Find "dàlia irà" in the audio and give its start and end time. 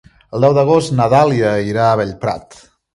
1.15-1.87